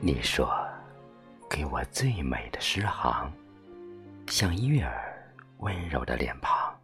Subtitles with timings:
[0.00, 0.48] 你说，
[1.50, 3.30] 给我最美的诗行，
[4.26, 6.74] 像月儿温柔的脸庞，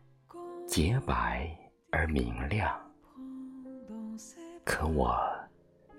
[0.67, 1.49] 洁白
[1.91, 2.79] 而明亮。
[4.65, 5.19] 可我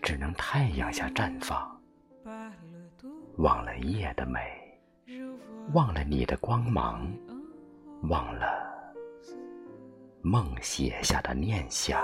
[0.04, 1.75] 只能太阳下绽放，
[3.38, 4.40] 忘了夜的美，
[5.74, 7.06] 忘了你的光芒，
[8.04, 8.48] 忘了
[10.22, 12.02] 梦写下的念想。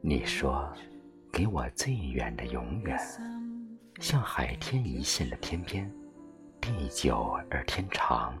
[0.00, 0.72] 你说，
[1.32, 2.96] 给我最远的永远，
[4.00, 5.90] 像海天一线的天边，
[6.60, 8.40] 地久而天长。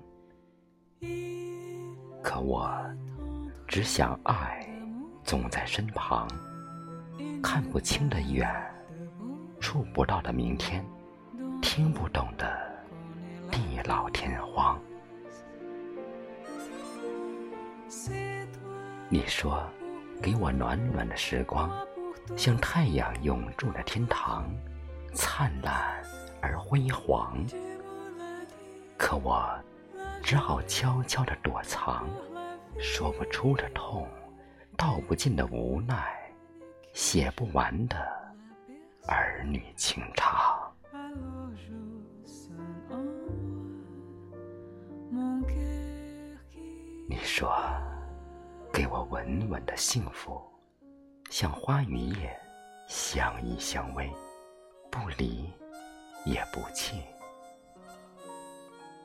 [2.22, 2.70] 可我
[3.66, 4.68] 只想爱，
[5.30, 6.26] 总在身旁，
[7.40, 8.52] 看不清的远，
[9.60, 10.84] 触不到的明天，
[11.62, 12.52] 听不懂的
[13.48, 14.76] 地老天荒。
[19.08, 19.64] 你说。
[20.20, 21.70] 给我暖暖的时光，
[22.36, 24.44] 像太阳永驻的天堂，
[25.14, 26.02] 灿烂
[26.42, 27.42] 而辉煌。
[28.98, 29.48] 可我
[30.22, 32.06] 只好悄悄地躲藏，
[32.78, 34.06] 说不出的痛，
[34.80, 36.10] 道不尽的无奈，
[36.94, 37.98] 写不完的
[39.06, 40.72] 儿女情长。
[47.06, 47.54] 你说。
[48.72, 50.40] 给我稳稳的幸福，
[51.28, 52.34] 像花与叶，
[52.88, 54.08] 相依相偎，
[54.90, 55.52] 不离
[56.24, 57.02] 也不弃。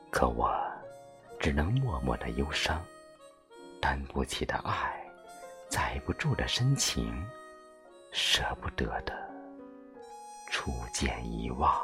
[0.08, 0.56] 可我
[1.38, 2.80] 只能默默的忧伤，
[3.82, 5.04] 担不起的爱，
[5.76, 7.22] 载不住的深情，
[8.10, 9.12] 舍不得的
[10.50, 11.78] 初见遗忘。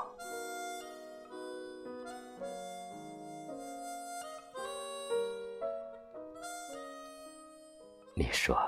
[8.15, 8.59] 你说，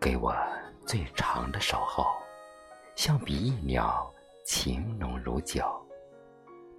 [0.00, 0.32] 给我
[0.86, 2.06] 最长的守候，
[2.94, 4.14] 像比翼鸟
[4.46, 5.84] 情浓如酒，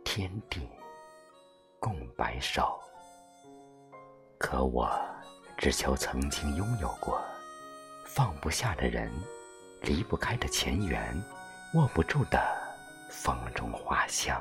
[0.05, 0.69] 天地
[1.81, 2.79] 共白首。
[4.37, 4.89] 可我
[5.57, 7.21] 只求曾经拥有过，
[8.05, 9.11] 放不下的人，
[9.81, 11.01] 离不开的前缘，
[11.73, 12.39] 握不住的
[13.09, 14.39] 风中花香。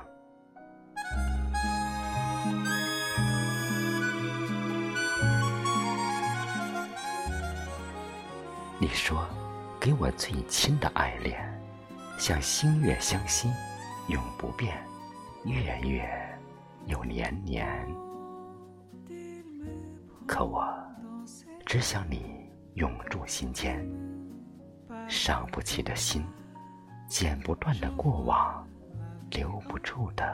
[8.78, 9.26] 你说，
[9.80, 11.42] 给我最亲的爱恋，
[12.18, 13.50] 像星月相惜，
[14.08, 14.76] 永不变，
[15.44, 16.38] 月月
[16.84, 17.66] 又年年。
[20.26, 20.66] 可我
[21.64, 22.43] 只想你
[22.74, 23.88] 永驻心间，
[25.08, 26.24] 伤不起的心，
[27.08, 28.66] 剪不断的过往，
[29.30, 30.24] 留不住的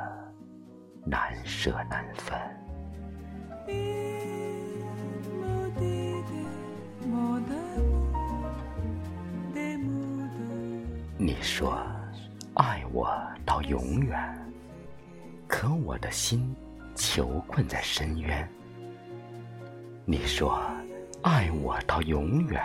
[1.05, 2.39] 难舍难分。
[11.19, 11.79] 你说
[12.55, 13.15] 爱我
[13.45, 14.53] 到永远，
[15.47, 16.57] 可我的心
[16.95, 18.49] 囚困在深渊。
[20.07, 20.59] 你说
[21.23, 22.63] 爱我到永远，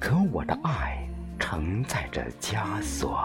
[0.00, 1.08] 可我的爱
[1.38, 3.20] 承载着枷锁。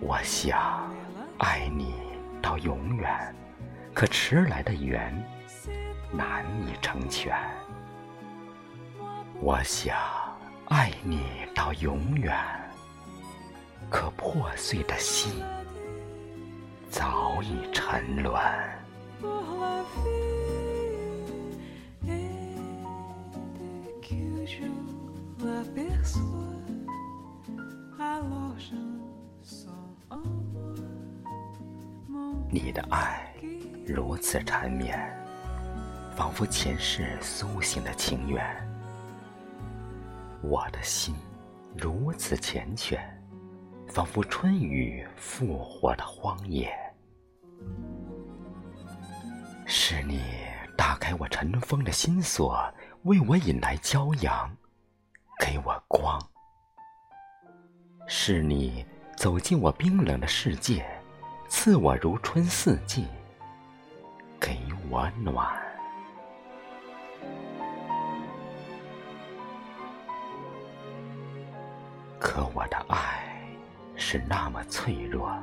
[0.00, 0.90] 我想
[1.38, 1.94] 爱你
[2.40, 3.34] 到永远，
[3.94, 5.12] 可迟来的缘
[6.12, 7.36] 难以成全。
[9.40, 9.96] 我想。
[10.70, 12.32] 爱你到永远，
[13.90, 15.42] 可破碎的心
[16.88, 18.40] 早已沉沦。
[32.52, 33.32] 你的爱
[33.86, 34.98] 如此缠绵，
[36.16, 38.44] 仿佛前世苏醒的情缘。
[40.42, 41.14] 我的心
[41.76, 42.98] 如此缱绻，
[43.88, 46.68] 仿佛春雨复活的荒野。
[49.66, 50.20] 是你
[50.76, 52.60] 打开我尘封的心锁，
[53.04, 54.54] 为我引来骄阳，
[55.38, 56.20] 给我光。
[58.06, 58.84] 是你
[59.16, 60.84] 走进我冰冷的世界，
[61.48, 63.06] 赐我如春四季，
[64.38, 64.58] 给
[64.90, 65.48] 我暖。
[72.18, 73.24] 可我的爱
[73.96, 75.34] 是那么脆弱，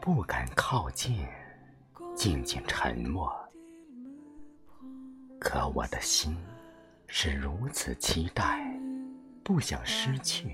[0.00, 1.24] 不敢靠近，
[2.16, 3.32] 静静沉默。
[5.38, 6.36] 可我的心
[7.08, 8.60] 是如此期待，
[9.42, 10.50] 不想失去，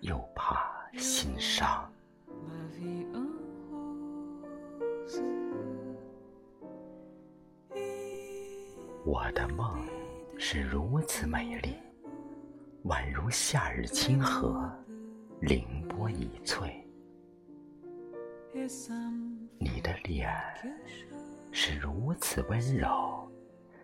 [0.00, 1.90] 又怕心伤。
[9.04, 9.86] 我的梦
[10.38, 11.76] 是如此美丽，
[12.84, 14.70] 宛如夏日清河，
[15.40, 16.84] 凌波已翠。
[19.58, 20.30] 你的脸
[21.52, 23.17] 是如此温柔，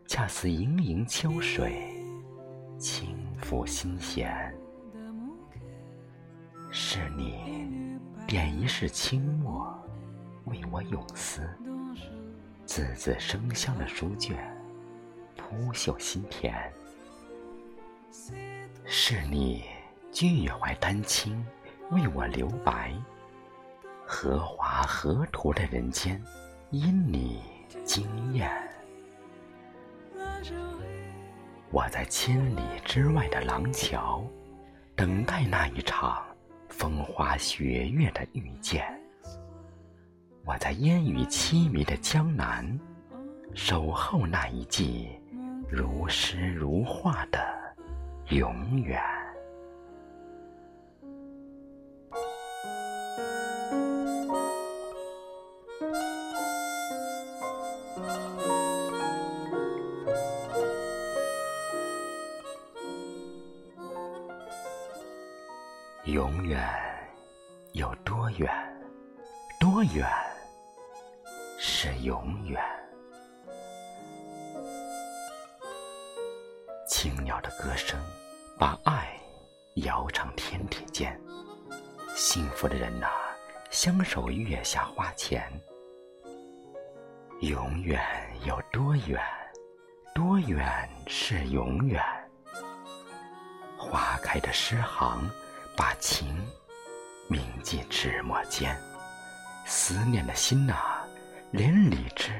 [0.07, 1.93] 恰似盈盈秋水，
[2.79, 4.55] 轻抚心弦。
[6.71, 9.67] 是你点一世清墨，
[10.45, 11.49] 为我咏思，
[12.67, 14.37] 字字生香的书卷。
[15.37, 16.55] 铺绣心田，
[18.85, 19.65] 是你
[20.11, 21.45] 俱怀丹青
[21.91, 22.95] 为我留白，
[24.07, 26.23] 荷华河图的人间，
[26.71, 27.43] 因你
[27.85, 28.51] 惊艳。
[31.71, 34.25] 我在千里之外的廊桥，
[34.95, 36.25] 等待那一场
[36.69, 38.85] 风花雪月的遇见。
[40.45, 42.79] 我在烟雨凄迷的江南，
[43.55, 45.09] 守候那一季。
[45.67, 47.39] 如诗如画的
[48.29, 49.03] 永远，
[66.45, 66.63] 远
[67.73, 68.51] 有多远？
[69.59, 70.07] 多远
[71.59, 72.63] 是永远？
[76.87, 77.99] 青鸟的歌声，
[78.59, 79.19] 把爱
[79.77, 81.19] 摇唱天地间。
[82.15, 83.09] 幸福的人呐，
[83.71, 85.51] 相守月下花前。
[87.41, 88.05] 永远
[88.45, 89.19] 有多远？
[90.15, 92.05] 多远是永远？
[93.79, 95.27] 花开的诗行，
[95.77, 96.37] 把情
[97.29, 98.77] 铭记纸墨间。
[99.67, 100.75] 思念的心呐，
[101.51, 102.31] 连理枝，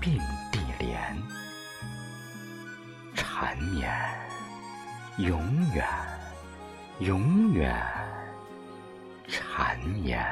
[0.00, 0.18] 并
[0.50, 1.16] 蒂莲。
[3.14, 3.92] 缠绵，
[5.18, 5.38] 永
[5.74, 5.86] 远，
[7.00, 7.76] 永远
[9.28, 10.24] 缠绵。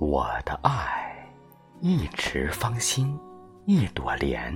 [0.00, 1.28] 我的爱，
[1.80, 3.18] 一池芳心，
[3.66, 4.52] 一朵莲；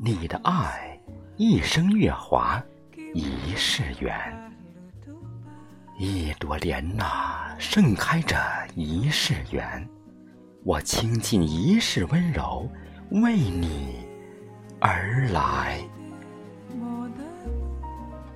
[0.00, 1.00] 你的爱，
[1.36, 2.62] 一生月华，
[3.14, 4.14] 一世缘。
[5.98, 8.36] 一朵莲呐，盛开着
[8.74, 9.88] 一世缘。
[10.64, 12.70] 我倾尽一世温柔。
[13.10, 14.06] 为你
[14.78, 15.80] 而来，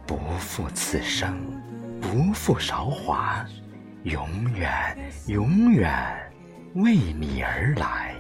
[0.05, 1.38] 不负此生，
[2.00, 3.47] 不负韶华，
[4.03, 4.71] 永远
[5.29, 5.93] 永远
[6.75, 8.17] 为你而来，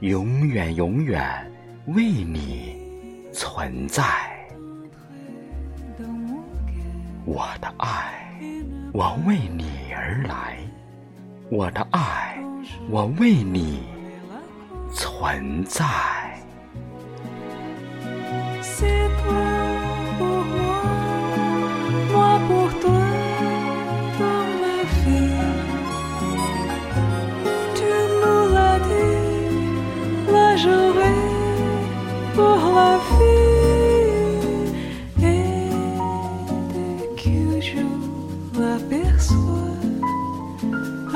[0.00, 1.52] 永远永远
[1.88, 2.78] 为你
[3.34, 4.04] 存在。
[7.26, 8.24] 我的爱，
[8.92, 10.56] 我为你而来，
[11.50, 12.38] 我的爱，
[12.88, 13.82] 我为你。
[14.92, 15.84] 存在。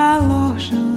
[0.03, 0.90] I lost you.